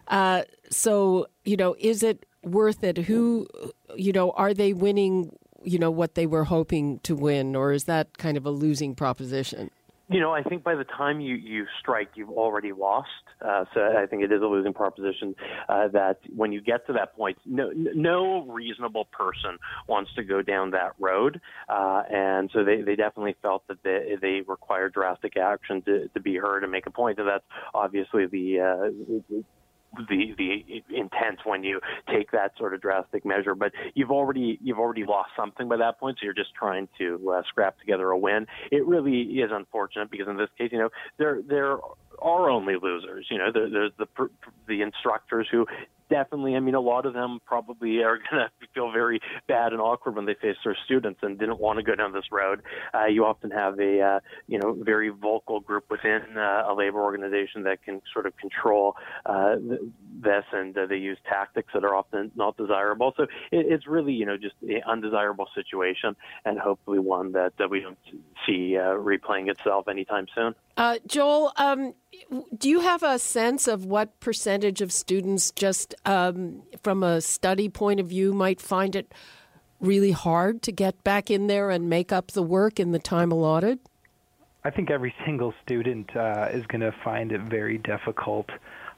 Uh, 0.08 0.42
so, 0.70 1.26
you 1.44 1.56
know, 1.56 1.74
is 1.78 2.02
it 2.02 2.26
worth 2.42 2.84
it? 2.84 2.98
Who, 2.98 3.48
you 3.96 4.12
know, 4.12 4.32
are 4.32 4.52
they 4.52 4.72
winning, 4.72 5.34
you 5.62 5.78
know, 5.78 5.90
what 5.90 6.14
they 6.14 6.26
were 6.26 6.44
hoping 6.44 6.98
to 7.00 7.16
win, 7.16 7.56
or 7.56 7.72
is 7.72 7.84
that 7.84 8.18
kind 8.18 8.36
of 8.36 8.44
a 8.44 8.50
losing 8.50 8.94
proposition? 8.94 9.70
You 10.08 10.20
know, 10.20 10.32
I 10.32 10.44
think 10.44 10.62
by 10.62 10.76
the 10.76 10.84
time 10.84 11.20
you, 11.20 11.34
you 11.34 11.66
strike, 11.80 12.10
you've 12.14 12.30
already 12.30 12.72
lost. 12.72 13.08
Uh, 13.44 13.64
so 13.74 13.80
I 13.80 14.06
think 14.06 14.22
it 14.22 14.30
is 14.30 14.40
a 14.40 14.46
losing 14.46 14.72
proposition 14.72 15.34
uh, 15.68 15.88
that 15.88 16.20
when 16.34 16.52
you 16.52 16.60
get 16.60 16.86
to 16.86 16.92
that 16.92 17.16
point, 17.16 17.38
no, 17.44 17.72
no 17.74 18.46
reasonable 18.46 19.06
person 19.06 19.58
wants 19.88 20.14
to 20.14 20.22
go 20.22 20.42
down 20.42 20.70
that 20.70 20.92
road. 21.00 21.40
Uh, 21.68 22.02
and 22.08 22.50
so 22.52 22.62
they, 22.62 22.82
they 22.82 22.94
definitely 22.94 23.34
felt 23.42 23.66
that 23.66 23.82
they, 23.82 24.16
they 24.22 24.42
require 24.46 24.88
drastic 24.88 25.36
action 25.36 25.82
to, 25.82 26.08
to 26.14 26.20
be 26.20 26.36
heard 26.36 26.62
and 26.62 26.70
make 26.70 26.86
a 26.86 26.90
point. 26.90 27.18
And 27.18 27.26
that's 27.26 27.44
obviously 27.74 28.26
the, 28.26 28.60
uh, 28.60 29.42
the 30.08 30.34
the 30.36 30.82
intent 30.94 31.40
when 31.44 31.64
you 31.64 31.80
take 32.10 32.30
that 32.32 32.52
sort 32.58 32.74
of 32.74 32.80
drastic 32.80 33.24
measure. 33.24 33.54
But 33.54 33.72
you've 33.94 34.10
already 34.10 34.58
you've 34.62 34.78
already 34.78 35.04
lost 35.04 35.30
something 35.36 35.68
by 35.68 35.76
that 35.76 35.98
point, 35.98 36.18
so 36.20 36.24
you're 36.24 36.34
just 36.34 36.54
trying 36.54 36.88
to 36.98 37.34
uh, 37.36 37.42
scrap 37.48 37.78
together 37.78 38.10
a 38.10 38.18
win. 38.18 38.46
It 38.70 38.86
really 38.86 39.22
is 39.22 39.50
unfortunate 39.52 40.10
because 40.10 40.28
in 40.28 40.36
this 40.36 40.50
case, 40.58 40.70
you 40.72 40.78
know, 40.78 40.90
there 41.18 41.40
there 41.46 41.78
are 42.20 42.50
only 42.50 42.74
losers. 42.80 43.26
You 43.30 43.38
know, 43.38 43.52
there, 43.52 43.68
there's 43.70 43.92
the 43.98 44.06
the 44.66 44.82
instructors 44.82 45.46
who 45.50 45.66
definitely, 46.08 46.56
I 46.56 46.60
mean, 46.60 46.74
a 46.74 46.80
lot 46.80 47.06
of 47.06 47.14
them 47.14 47.40
probably 47.44 48.02
are 48.02 48.18
going 48.30 48.46
to 48.46 48.50
feel 48.74 48.92
very 48.92 49.20
bad 49.48 49.72
and 49.72 49.80
awkward 49.80 50.16
when 50.16 50.26
they 50.26 50.34
face 50.34 50.56
their 50.64 50.76
students 50.84 51.20
and 51.22 51.38
didn't 51.38 51.60
want 51.60 51.78
to 51.78 51.82
go 51.82 51.94
down 51.94 52.12
this 52.12 52.30
road. 52.30 52.62
Uh, 52.94 53.06
you 53.06 53.24
often 53.24 53.50
have 53.50 53.78
a, 53.78 54.00
uh, 54.00 54.20
you 54.46 54.58
know, 54.58 54.76
very 54.80 55.08
vocal 55.08 55.60
group 55.60 55.84
within 55.90 56.22
uh, 56.36 56.64
a 56.68 56.74
labor 56.74 57.02
organization 57.02 57.62
that 57.64 57.82
can 57.82 58.00
sort 58.12 58.26
of 58.26 58.36
control 58.36 58.96
uh, 59.26 59.56
this, 60.22 60.44
and 60.52 60.76
uh, 60.76 60.86
they 60.86 60.96
use 60.96 61.18
tactics 61.28 61.72
that 61.74 61.84
are 61.84 61.94
often 61.94 62.30
not 62.36 62.56
desirable. 62.56 63.12
So 63.16 63.24
it, 63.24 63.66
it's 63.66 63.86
really, 63.86 64.12
you 64.12 64.26
know, 64.26 64.36
just 64.36 64.54
an 64.62 64.80
undesirable 64.86 65.48
situation, 65.54 66.16
and 66.44 66.58
hopefully 66.58 66.98
one 66.98 67.32
that, 67.32 67.52
we 67.68 67.80
don't 67.80 67.98
see 68.46 68.76
uh, 68.76 68.94
replaying 68.94 69.50
itself 69.50 69.88
anytime 69.88 70.26
soon. 70.32 70.54
Uh, 70.76 70.98
Joel, 71.06 71.52
um, 71.56 71.94
do 72.56 72.68
you 72.68 72.80
have 72.80 73.02
a 73.02 73.18
sense 73.18 73.66
of 73.66 73.86
what 73.86 74.20
percentage 74.20 74.80
of 74.80 74.92
students, 74.92 75.50
just 75.50 75.94
um, 76.04 76.62
from 76.82 77.02
a 77.02 77.20
study 77.20 77.68
point 77.68 78.00
of 78.00 78.08
view, 78.08 78.32
might 78.32 78.60
find 78.60 78.94
it 78.94 79.12
really 79.80 80.12
hard 80.12 80.62
to 80.62 80.72
get 80.72 81.02
back 81.04 81.30
in 81.30 81.46
there 81.46 81.70
and 81.70 81.88
make 81.88 82.12
up 82.12 82.32
the 82.32 82.42
work 82.42 82.80
in 82.80 82.92
the 82.92 82.98
time 82.98 83.30
allotted? 83.30 83.78
I 84.64 84.70
think 84.70 84.90
every 84.90 85.14
single 85.24 85.54
student 85.62 86.14
uh, 86.16 86.48
is 86.52 86.66
going 86.66 86.80
to 86.80 86.92
find 87.04 87.30
it 87.30 87.40
very 87.42 87.78
difficult 87.78 88.46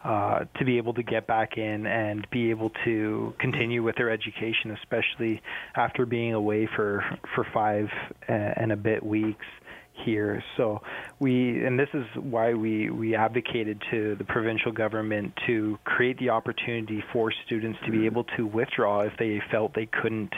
uh, 0.02 0.44
to 0.56 0.64
be 0.64 0.78
able 0.78 0.94
to 0.94 1.02
get 1.02 1.26
back 1.26 1.58
in 1.58 1.86
and 1.86 2.26
be 2.30 2.50
able 2.50 2.70
to 2.84 3.34
continue 3.38 3.82
with 3.82 3.96
their 3.96 4.10
education, 4.10 4.70
especially 4.70 5.42
after 5.74 6.06
being 6.06 6.32
away 6.32 6.68
for 6.74 7.04
for 7.34 7.46
five 7.52 7.88
uh, 8.28 8.32
and 8.32 8.72
a 8.72 8.76
bit 8.76 9.04
weeks 9.04 9.44
here. 10.04 10.42
So 10.56 10.80
we, 11.18 11.64
and 11.64 11.78
this 11.78 11.88
is 11.94 12.04
why 12.16 12.54
we, 12.54 12.90
we 12.90 13.14
advocated 13.14 13.82
to 13.90 14.16
the 14.16 14.24
provincial 14.24 14.72
government 14.72 15.32
to 15.46 15.78
create 15.84 16.18
the 16.18 16.30
opportunity 16.30 17.02
for 17.12 17.32
students 17.46 17.78
to 17.84 17.90
be 17.90 18.06
able 18.06 18.24
to 18.36 18.46
withdraw 18.46 19.02
if 19.02 19.12
they 19.18 19.40
felt 19.50 19.74
they 19.74 19.86
couldn't 19.86 20.32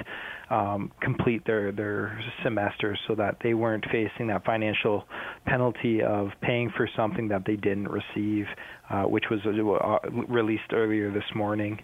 um, 0.50 0.90
complete 1.00 1.44
their, 1.46 1.72
their 1.72 2.20
semester 2.42 2.98
so 3.06 3.14
that 3.14 3.36
they 3.42 3.54
weren't 3.54 3.84
facing 3.90 4.26
that 4.28 4.44
financial 4.44 5.04
penalty 5.46 6.02
of 6.02 6.28
paying 6.40 6.70
for 6.76 6.88
something 6.96 7.28
that 7.28 7.44
they 7.46 7.56
didn't 7.56 7.88
receive, 7.88 8.46
uh, 8.90 9.02
which 9.04 9.24
was 9.30 9.40
uh, 9.46 10.08
released 10.28 10.72
earlier 10.72 11.10
this 11.12 11.24
morning. 11.34 11.80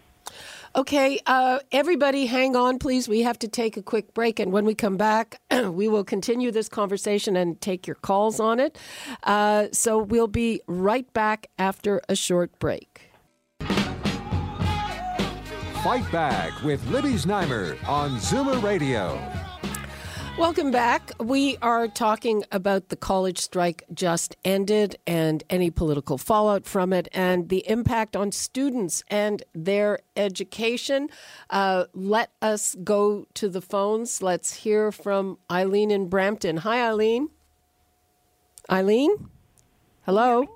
Okay, 0.77 1.19
uh, 1.25 1.61
everybody, 1.73 2.27
hang 2.27 2.55
on, 2.55 2.79
please. 2.79 3.09
We 3.09 3.23
have 3.23 3.39
to 3.39 3.49
take 3.49 3.79
a 3.79 3.83
quick 3.83 4.13
break, 4.13 4.39
and 4.39 4.53
when 4.53 4.67
we 4.67 4.75
come 4.75 4.99
back, 4.99 5.41
we 5.71 5.89
will 5.89 6.05
continue 6.05 6.51
this 6.51 6.69
conversation 6.69 7.35
and 7.35 7.59
take 7.63 7.87
your 7.87 7.95
calls 7.95 8.39
on 8.39 8.61
it. 8.61 8.77
Uh, 9.23 9.69
so 9.73 9.97
we'll 9.97 10.29
be 10.29 10.61
right 10.67 11.11
back 11.15 11.47
after 11.59 12.03
a 12.11 12.15
short 12.15 12.59
break. 12.59 13.01
Fight 15.83 16.11
Back 16.13 16.63
with 16.63 16.87
Libby 16.89 17.15
Znaimer 17.15 17.83
on 17.89 18.17
Zoomer 18.17 18.63
Radio. 18.63 19.19
Welcome 20.39 20.71
back. 20.71 21.13
We 21.19 21.57
are 21.63 21.89
talking 21.89 22.45
about 22.53 22.91
the 22.91 22.97
college 22.97 23.39
strike 23.39 23.85
just 23.95 24.37
ended 24.45 24.97
and 25.07 25.43
any 25.49 25.71
political 25.71 26.19
fallout 26.19 26.67
from 26.67 26.93
it 26.93 27.09
and 27.13 27.49
the 27.49 27.67
impact 27.67 28.15
on 28.15 28.33
students 28.33 29.03
and 29.09 29.43
their 29.55 30.01
education. 30.15 31.09
Uh, 31.49 31.87
let 31.95 32.33
us 32.43 32.77
go 32.85 33.27
to 33.33 33.49
the 33.49 33.63
phones. 33.63 34.21
Let's 34.23 34.53
hear 34.53 34.93
from 34.93 35.39
Eileen 35.51 35.91
in 35.91 36.11
Brampton. 36.11 36.59
Hi, 36.59 36.87
Eileen. 36.87 37.31
Eileen? 38.71 39.31
Hello? 40.05 40.56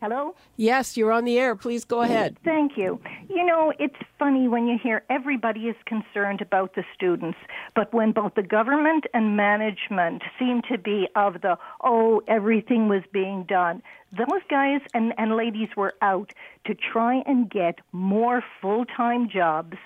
Hello? 0.00 0.34
Yes, 0.56 0.96
you're 0.96 1.12
on 1.12 1.24
the 1.26 1.38
air. 1.38 1.54
Please 1.54 1.84
go 1.84 2.00
ahead. 2.00 2.38
Thank 2.42 2.78
you. 2.78 2.98
You 3.28 3.44
know, 3.44 3.70
it's 3.78 3.96
funny 4.18 4.48
when 4.48 4.66
you 4.66 4.78
hear 4.82 5.04
everybody 5.10 5.68
is 5.68 5.76
concerned 5.84 6.40
about 6.40 6.74
the 6.74 6.84
students, 6.94 7.36
but 7.74 7.92
when 7.92 8.12
both 8.12 8.34
the 8.34 8.42
government 8.42 9.04
and 9.12 9.36
management 9.36 10.22
seem 10.38 10.62
to 10.70 10.78
be 10.78 11.06
of 11.16 11.42
the, 11.42 11.58
oh, 11.84 12.22
everything 12.28 12.88
was 12.88 13.02
being 13.12 13.44
done, 13.44 13.82
those 14.10 14.42
guys 14.48 14.80
and, 14.94 15.12
and 15.18 15.36
ladies 15.36 15.68
were 15.76 15.94
out 16.00 16.32
to 16.64 16.74
try 16.74 17.22
and 17.26 17.50
get 17.50 17.80
more 17.92 18.42
full 18.60 18.86
time 18.86 19.28
jobs 19.28 19.76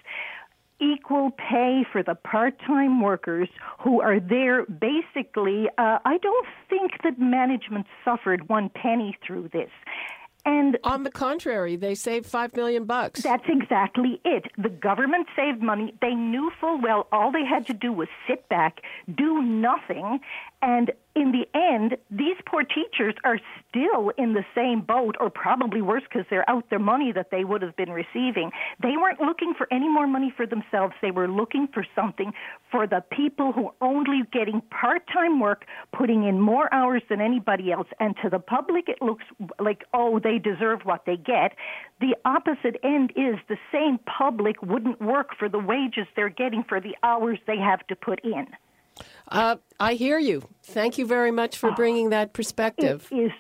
equal 0.93 1.31
pay 1.33 1.85
for 1.91 2.03
the 2.03 2.15
part-time 2.15 3.01
workers 3.01 3.49
who 3.81 4.01
are 4.01 4.21
there 4.21 4.67
basically 4.67 5.69
uh, 5.79 5.99
i 6.05 6.19
don't 6.19 6.47
think 6.69 6.93
that 7.03 7.19
management 7.19 7.87
suffered 8.05 8.49
one 8.49 8.69
penny 8.71 9.17
through 9.27 9.49
this 9.53 9.71
and 10.47 10.79
on 10.85 11.05
the 11.05 11.11
contrary, 11.11 11.77
they 11.77 11.95
saved 11.95 12.27
five 12.27 12.55
million 12.55 12.85
bucks. 12.85 13.23
That's 13.23 13.47
exactly 13.49 14.21
it. 14.27 14.45
The 14.59 14.69
government 14.69 15.27
saved 15.35 15.63
money. 15.63 15.95
They 16.03 16.15
knew 16.15 16.51
full 16.61 16.81
well 16.81 17.09
all 17.13 17.33
they 17.33 17.47
had 17.47 17.67
to 17.69 17.73
do 17.73 17.93
was 17.93 18.09
sit 18.29 18.47
back, 18.51 18.83
do 19.17 19.41
nothing, 19.43 20.21
and 20.61 20.93
in 21.15 21.31
the 21.31 21.47
end, 21.55 21.97
these 22.11 22.37
poor 22.45 22.65
teachers 22.65 23.15
are 23.23 23.39
still 23.69 24.11
in 24.19 24.35
the 24.35 24.45
same 24.55 24.81
boat, 24.81 25.17
or 25.21 25.31
probably 25.31 25.81
worse 25.81 26.03
because 26.03 26.27
they're 26.29 26.49
out 26.51 26.69
their 26.71 26.81
money 26.81 27.13
that 27.13 27.31
they 27.31 27.45
would 27.45 27.63
have 27.63 27.77
been 27.77 27.91
receiving. 27.91 28.51
They 28.83 28.97
weren't 28.97 29.21
looking 29.21 29.55
for 29.57 29.69
any 29.71 29.89
more 29.89 30.09
money 30.09 30.33
for 30.37 30.45
themselves. 30.47 30.95
They 31.01 31.13
were 31.13 31.29
looking 31.29 31.69
for 31.73 31.87
something 31.95 32.33
for 32.71 32.87
the 32.87 33.05
people 33.13 33.53
who 33.53 33.67
are 33.67 33.75
only 33.81 34.23
getting 34.33 34.61
part 34.63 35.07
time 35.13 35.39
work, 35.39 35.67
putting 35.97 36.25
in 36.25 36.41
more 36.41 36.73
hours 36.75 37.03
than 37.09 37.21
anybody 37.21 37.71
else. 37.71 37.89
And 38.01 38.17
to 38.23 38.29
the 38.29 38.41
public, 38.41 38.89
it 38.89 39.01
looks 39.01 39.25
like, 39.61 39.85
oh, 39.95 40.19
they 40.19 40.39
deserve 40.39 40.81
what 40.83 41.05
they 41.07 41.17
get. 41.17 41.53
The 42.01 42.17
opposite 42.25 42.77
end 42.83 43.13
is 43.15 43.37
the 43.49 43.59
same 43.71 43.99
public 43.99 44.61
wouldn't 44.63 45.01
work 45.01 45.37
for 45.39 45.49
the 45.49 45.61
wages 45.61 46.07
they're 46.17 46.29
getting 46.29 46.65
for 46.65 46.81
the 46.81 46.97
hours 47.05 47.39
they 47.47 47.59
have 47.59 47.87
to 47.87 47.95
put 47.95 48.21
in. 48.25 48.49
Uh, 49.29 49.57
I 49.81 49.95
hear 49.95 50.19
you. 50.19 50.49
Thank 50.63 50.99
you 50.99 51.07
very 51.07 51.31
much 51.31 51.57
for 51.57 51.73
bringing 51.73 52.11
that 52.11 52.33
perspective. 52.33 53.09
It 53.11 53.17
is 53.17 53.33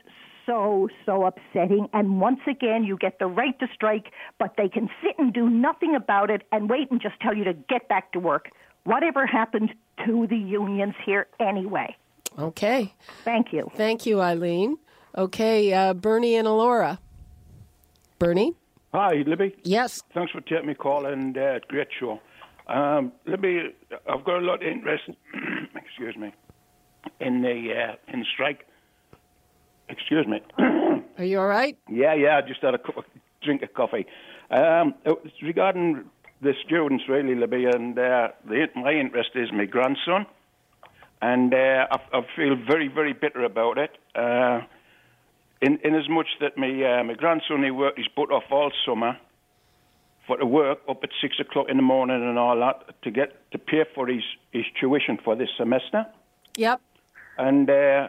so, 0.46 0.88
so 1.06 1.24
upsetting. 1.24 1.88
And 1.92 2.20
once 2.20 2.40
again, 2.48 2.84
you 2.84 2.96
get 2.96 3.18
the 3.18 3.26
right 3.26 3.58
to 3.60 3.66
strike, 3.74 4.12
but 4.38 4.54
they 4.56 4.68
can 4.68 4.88
sit 5.02 5.18
and 5.18 5.32
do 5.32 5.48
nothing 5.48 5.94
about 5.94 6.30
it 6.30 6.42
and 6.52 6.68
wait 6.68 6.90
and 6.90 7.00
just 7.00 7.18
tell 7.20 7.34
you 7.34 7.44
to 7.44 7.52
get 7.52 7.88
back 7.88 8.12
to 8.12 8.20
work. 8.20 8.50
Whatever 8.84 9.26
happened 9.26 9.74
to 10.04 10.26
the 10.26 10.36
unions 10.36 10.94
here 11.04 11.26
anyway? 11.40 11.96
Okay. 12.38 12.92
Thank 13.24 13.52
you. 13.52 13.70
Thank 13.74 14.06
you, 14.06 14.20
Eileen. 14.20 14.78
Okay, 15.16 15.72
uh, 15.72 15.94
Bernie 15.94 16.34
and 16.34 16.48
Elora. 16.48 16.98
Bernie? 18.18 18.54
Hi, 18.92 19.22
Libby. 19.26 19.54
Yes. 19.62 20.02
Thanks 20.12 20.32
for 20.32 20.40
taking 20.40 20.66
me 20.66 20.74
call 20.74 21.06
and 21.06 21.36
uh, 21.38 21.60
great 21.68 21.88
show. 21.98 22.20
Um, 22.66 23.12
let 23.26 23.40
me. 23.40 23.70
I've 24.08 24.24
got 24.24 24.38
a 24.38 24.46
lot 24.46 24.62
of 24.62 24.68
interest. 24.68 25.04
excuse 25.76 26.16
me. 26.16 26.32
In 27.20 27.42
the 27.42 27.72
uh, 27.74 28.12
in 28.12 28.20
the 28.20 28.26
strike, 28.32 28.66
Excuse 29.88 30.26
me. 30.26 30.40
Are 31.18 31.24
you 31.24 31.38
all 31.38 31.46
right? 31.46 31.76
Yeah, 31.88 32.14
yeah. 32.14 32.38
I 32.42 32.46
just 32.46 32.62
had 32.62 32.74
a 32.74 32.78
cup 32.78 32.96
of, 32.96 33.04
drink 33.42 33.62
of 33.62 33.74
coffee. 33.74 34.06
Um, 34.50 34.94
regarding 35.42 36.04
the 36.40 36.52
students, 36.64 37.04
really, 37.08 37.34
Libby, 37.34 37.66
and 37.66 37.98
uh, 37.98 38.28
the, 38.46 38.66
my 38.74 38.92
interest 38.92 39.30
is 39.34 39.50
my 39.52 39.64
grandson, 39.66 40.26
and 41.22 41.52
uh, 41.52 41.86
I, 41.90 41.96
I 42.12 42.20
feel 42.36 42.56
very, 42.56 42.88
very 42.88 43.12
bitter 43.12 43.44
about 43.44 43.78
it. 43.78 43.90
Uh, 44.14 44.62
in, 45.60 45.78
in 45.84 45.94
as 45.94 46.08
much 46.08 46.26
that 46.40 46.58
my, 46.58 46.68
uh, 46.68 47.04
my 47.04 47.14
grandson, 47.14 47.62
he 47.62 47.70
worked 47.70 47.98
his 47.98 48.08
butt 48.14 48.30
off 48.30 48.44
all 48.50 48.70
summer 48.86 49.16
for 50.26 50.36
to 50.36 50.46
work 50.46 50.78
up 50.88 51.02
at 51.02 51.10
six 51.20 51.38
o'clock 51.40 51.66
in 51.68 51.76
the 51.76 51.82
morning 51.82 52.22
and 52.22 52.38
all 52.38 52.58
that 52.58 53.02
to 53.02 53.10
get 53.10 53.50
to 53.52 53.58
pay 53.58 53.84
for 53.94 54.06
his, 54.06 54.22
his 54.52 54.64
tuition 54.80 55.18
for 55.24 55.36
this 55.36 55.48
semester. 55.56 56.06
Yep. 56.56 56.80
And 57.38 57.68
uh, 57.68 58.08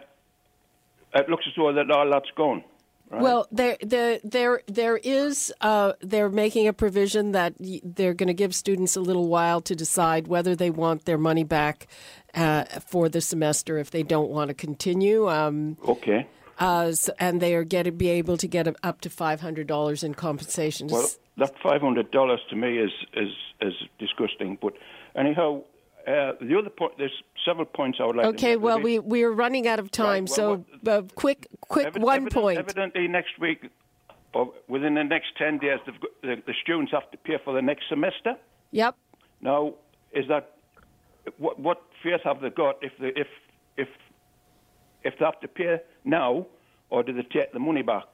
it 1.14 1.30
looks 1.30 1.46
as 1.48 1.54
though 1.58 1.74
that 1.74 1.90
all 1.92 2.10
that's 2.10 2.30
gone. 2.36 2.64
Right? 3.10 3.22
Well, 3.22 3.48
there, 3.52 3.78
there, 3.82 4.20
there, 4.24 4.62
there 4.68 4.98
is. 4.98 5.54
Uh, 5.62 5.94
they're 6.02 6.30
making 6.30 6.68
a 6.68 6.74
provision 6.74 7.34
that 7.34 7.54
they're 7.84 8.16
going 8.16 8.28
to 8.28 8.34
give 8.34 8.56
students 8.56 8.96
a 8.96 9.02
little 9.02 9.28
while 9.28 9.62
to 9.62 9.76
decide 9.76 10.28
whether 10.28 10.56
they 10.56 10.72
want 10.72 11.06
their 11.06 11.18
money 11.18 11.44
back 11.44 11.88
uh, 12.34 12.66
for 12.88 13.08
the 13.10 13.22
semester 13.22 13.78
if 13.78 13.92
they 13.92 14.02
don't 14.02 14.30
want 14.30 14.48
to 14.48 14.54
continue. 14.56 15.30
Um, 15.30 15.78
okay. 15.88 16.28
Uh, 16.60 16.92
and 17.20 17.42
they 17.42 17.56
are 17.56 17.64
get 17.64 17.98
be 17.98 18.10
able 18.10 18.38
to 18.38 18.48
get 18.48 18.68
up 18.84 19.02
to 19.02 19.10
five 19.10 19.42
hundred 19.42 19.68
dollars 19.68 20.04
in 20.04 20.14
compensation. 20.14 20.88
Well, 20.88 21.10
that 21.38 21.54
five 21.62 21.82
hundred 21.82 22.12
dollars 22.12 22.40
to 22.50 22.56
me 22.56 22.78
is 22.78 22.92
is 23.14 23.32
is 23.62 23.74
disgusting. 24.00 24.58
But 24.62 24.74
anyhow, 25.16 25.64
uh, 26.08 26.34
the 26.40 26.58
other 26.58 26.70
point, 26.70 26.94
there's 26.98 27.24
several 27.46 27.66
points 27.66 28.00
I 28.02 28.06
would 28.06 28.16
like. 28.16 28.26
to 28.26 28.30
okay, 28.30 28.56
well, 28.56 28.80
we 28.80 29.00
we 29.00 29.24
are 29.24 29.32
running 29.32 29.68
out 29.68 29.80
of 29.80 29.92
time, 29.92 30.26
Right, 30.26 30.38
well, 30.38 30.66
so 30.86 30.92
uh, 30.92 31.02
quick, 31.16 31.48
quick, 31.62 31.96
one 31.98 32.30
point. 32.30 32.60
Evidently, 32.60 33.08
next 33.08 33.40
week 33.40 33.70
or 34.36 34.52
within 34.68 34.94
the 34.96 35.04
next 35.04 35.28
ten 35.38 35.58
days, 35.58 35.80
got, 35.86 35.96
the, 36.22 36.36
the 36.46 36.54
students 36.62 36.92
have 36.92 37.10
to 37.12 37.18
pay 37.18 37.38
for 37.44 37.54
the 37.54 37.62
next 37.62 37.90
semester. 37.90 38.36
Yep. 38.72 38.96
Now, 39.42 39.74
is 40.12 40.28
that 40.28 40.52
what 41.38 41.60
what 41.60 41.82
faith 42.04 42.22
have 42.24 42.42
they 42.42 42.50
got 42.50 42.76
if 42.82 42.92
they 43.00 43.14
if 43.16 43.28
if 43.78 43.88
if 45.04 45.18
they 45.18 45.26
have 45.26 45.40
to 45.40 45.48
pay 45.48 45.78
now, 46.06 46.46
or 46.90 47.04
do 47.04 47.14
they 47.14 47.24
take 47.24 47.52
the 47.54 47.60
money 47.60 47.82
back? 47.82 48.06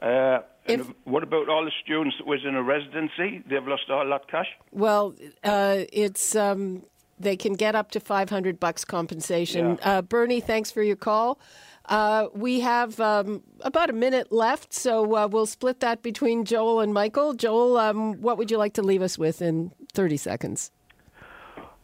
Uh, 0.00 0.40
and 0.66 0.80
If- 0.82 0.92
what 1.04 1.22
about 1.22 1.48
all 1.48 1.64
the 1.64 1.72
students 1.84 2.16
that 2.18 2.26
was 2.26 2.40
in 2.44 2.54
a 2.56 2.62
residency? 2.62 3.42
They've 3.48 3.66
lost 3.66 3.90
all 3.90 4.08
that 4.08 4.28
cash. 4.28 4.48
Well, 4.70 5.14
uh, 5.44 5.84
it's 5.92 6.34
um, 6.36 6.82
they 7.18 7.36
can 7.36 7.54
get 7.54 7.74
up 7.74 7.90
to 7.92 8.00
five 8.00 8.30
hundred 8.30 8.58
bucks 8.58 8.84
compensation. 8.84 9.78
Yeah. 9.80 9.98
Uh, 9.98 10.02
Bernie, 10.02 10.40
thanks 10.40 10.70
for 10.70 10.82
your 10.82 10.96
call. 10.96 11.38
Uh, 11.86 12.28
we 12.32 12.60
have 12.60 13.00
um, 13.00 13.42
about 13.62 13.90
a 13.90 13.92
minute 13.92 14.30
left, 14.30 14.72
so 14.72 15.16
uh, 15.16 15.26
we'll 15.26 15.46
split 15.46 15.80
that 15.80 16.00
between 16.02 16.44
Joel 16.44 16.80
and 16.80 16.94
Michael. 16.94 17.34
Joel, 17.34 17.76
um, 17.76 18.20
what 18.22 18.38
would 18.38 18.50
you 18.52 18.56
like 18.56 18.74
to 18.74 18.82
leave 18.82 19.02
us 19.02 19.18
with 19.18 19.42
in 19.42 19.72
thirty 19.92 20.16
seconds? 20.16 20.70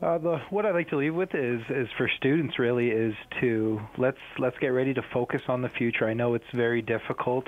Uh, 0.01 0.17
the, 0.19 0.39
what 0.51 0.65
I'd 0.65 0.75
like 0.75 0.89
to 0.91 0.97
leave 0.97 1.15
with 1.15 1.35
is, 1.35 1.61
is 1.71 1.89
for 1.97 2.09
students 2.19 2.57
really 2.57 2.89
is 2.89 3.15
to 3.41 3.81
let's 3.99 4.19
let's 4.39 4.57
get 4.61 4.69
ready 4.69 4.95
to 4.95 5.03
focus 5.13 5.41
on 5.49 5.61
the 5.61 5.69
future. 5.71 6.07
I 6.07 6.15
know 6.15 6.35
it's 6.35 6.45
very 6.55 6.83
difficult, 6.83 7.45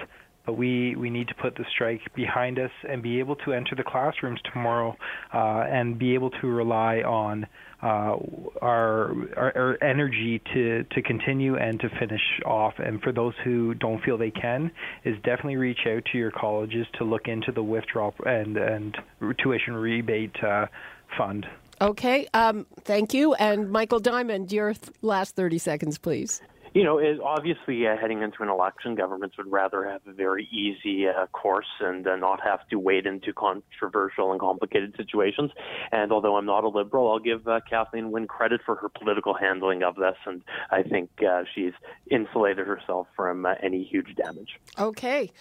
but 0.46 0.54
we, 0.54 0.96
we 0.96 1.10
need 1.10 1.28
to 1.28 1.34
put 1.36 1.54
the 1.54 1.64
strike 1.72 2.00
behind 2.16 2.58
us 2.58 2.72
and 2.88 3.04
be 3.04 3.20
able 3.20 3.36
to 3.36 3.52
enter 3.52 3.76
the 3.76 3.84
classrooms 3.84 4.40
tomorrow 4.52 4.96
uh, 5.32 5.64
and 5.70 5.96
be 5.96 6.14
able 6.14 6.30
to 6.30 6.48
rely 6.48 7.02
on 7.02 7.46
uh, 7.84 8.16
our, 8.60 9.14
our 9.36 9.52
our 9.56 9.78
energy 9.82 10.42
to 10.52 10.82
to 10.90 11.02
continue 11.02 11.56
and 11.56 11.78
to 11.78 11.88
finish 12.00 12.20
off. 12.44 12.74
And 12.78 13.00
for 13.00 13.12
those 13.12 13.34
who 13.44 13.74
don't 13.74 14.02
feel 14.02 14.18
they 14.18 14.32
can, 14.32 14.72
is 15.04 15.14
definitely 15.22 15.56
reach 15.56 15.86
out 15.86 16.02
to 16.10 16.18
your 16.18 16.32
colleges 16.32 16.86
to 16.98 17.04
look 17.04 17.28
into 17.28 17.52
the 17.52 17.62
withdrawal 17.62 18.12
and 18.26 18.56
and 18.56 18.96
tuition 19.38 19.74
rebate 19.74 20.34
uh, 20.42 20.66
fund. 21.16 21.46
Okay, 21.80 22.28
um, 22.34 22.66
thank 22.82 23.14
you. 23.14 23.34
And 23.34 23.70
Michael 23.70 24.00
Diamond, 24.00 24.52
your 24.52 24.74
th- 24.74 24.92
last 25.00 25.34
30 25.34 25.58
seconds, 25.58 25.96
please. 25.98 26.42
You 26.74 26.84
know, 26.84 26.98
it, 26.98 27.18
obviously, 27.20 27.86
uh, 27.86 27.96
heading 27.96 28.22
into 28.22 28.42
an 28.42 28.48
election, 28.48 28.94
governments 28.94 29.36
would 29.38 29.50
rather 29.50 29.84
have 29.88 30.02
a 30.06 30.12
very 30.12 30.48
easy 30.52 31.08
uh, 31.08 31.26
course 31.28 31.66
and 31.80 32.06
uh, 32.06 32.14
not 32.14 32.40
have 32.44 32.60
to 32.68 32.78
wade 32.78 33.06
into 33.06 33.32
controversial 33.32 34.30
and 34.30 34.38
complicated 34.38 34.94
situations. 34.96 35.50
And 35.90 36.12
although 36.12 36.36
I'm 36.36 36.46
not 36.46 36.62
a 36.62 36.68
liberal, 36.68 37.10
I'll 37.10 37.18
give 37.18 37.48
uh, 37.48 37.60
Kathleen 37.68 38.12
Wynne 38.12 38.28
credit 38.28 38.60
for 38.64 38.76
her 38.76 38.88
political 38.88 39.34
handling 39.34 39.82
of 39.82 39.96
this, 39.96 40.16
and 40.26 40.42
I 40.70 40.84
think 40.84 41.10
uh, 41.28 41.42
she's 41.52 41.72
insulated 42.08 42.66
herself 42.66 43.08
from 43.16 43.46
uh, 43.46 43.54
any 43.62 43.82
huge 43.82 44.14
damage. 44.14 44.60
Okay. 44.78 45.32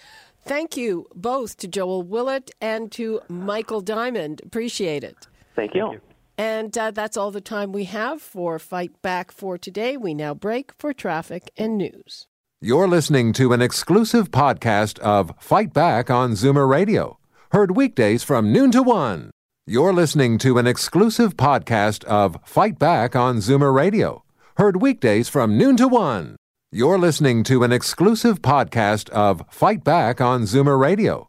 Thank 0.42 0.76
you 0.76 1.06
both 1.14 1.58
to 1.58 1.68
Joel 1.68 2.02
Willett 2.02 2.50
and 2.60 2.90
to 2.92 3.20
Michael 3.28 3.82
Diamond. 3.82 4.40
Appreciate 4.44 5.04
it. 5.04 5.28
Thank 5.54 5.74
you. 5.74 6.00
And 6.40 6.78
uh, 6.78 6.90
that's 6.90 7.18
all 7.18 7.30
the 7.30 7.42
time 7.42 7.70
we 7.70 7.84
have 7.84 8.22
for 8.22 8.58
Fight 8.58 9.02
Back 9.02 9.30
for 9.30 9.58
today. 9.58 9.98
We 9.98 10.14
now 10.14 10.32
break 10.32 10.72
for 10.78 10.94
traffic 10.94 11.50
and 11.58 11.76
news. 11.76 12.28
You're 12.62 12.88
listening 12.88 13.34
to 13.34 13.52
an 13.52 13.60
exclusive 13.60 14.30
podcast 14.30 14.98
of 15.00 15.34
Fight 15.38 15.74
Back 15.74 16.08
on 16.08 16.32
Zoomer 16.32 16.66
Radio, 16.66 17.18
heard 17.52 17.76
weekdays 17.76 18.22
from 18.22 18.54
noon 18.54 18.70
to 18.70 18.82
one. 18.82 19.30
You're 19.66 19.92
listening 19.92 20.38
to 20.38 20.56
an 20.56 20.66
exclusive 20.66 21.36
podcast 21.36 22.04
of 22.04 22.38
Fight 22.42 22.78
Back 22.78 23.14
on 23.14 23.36
Zoomer 23.36 23.74
Radio, 23.74 24.24
heard 24.56 24.80
weekdays 24.80 25.28
from 25.28 25.58
noon 25.58 25.76
to 25.76 25.88
one. 25.88 26.36
You're 26.72 26.98
listening 26.98 27.42
to 27.44 27.64
an 27.64 27.72
exclusive 27.72 28.40
podcast 28.40 29.10
of 29.10 29.42
Fight 29.50 29.84
Back 29.84 30.22
on 30.22 30.44
Zoomer 30.44 30.80
Radio, 30.80 31.28